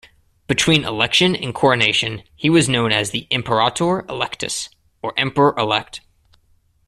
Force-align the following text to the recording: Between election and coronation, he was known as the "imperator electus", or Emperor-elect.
Between 0.47 0.83
election 0.83 1.35
and 1.35 1.53
coronation, 1.53 2.23
he 2.35 2.49
was 2.49 2.67
known 2.67 2.91
as 2.91 3.11
the 3.11 3.27
"imperator 3.29 4.01
electus", 4.09 4.67
or 5.03 5.13
Emperor-elect. 5.15 6.01